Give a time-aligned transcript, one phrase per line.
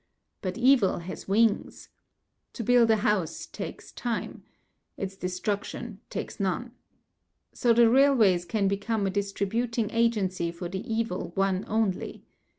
[0.41, 1.89] But evil has wings.
[2.53, 4.41] To build a house takes time.
[4.97, 6.71] Its destruction takes none.
[7.53, 12.23] So the railways can become a distributing agency for the evil one only.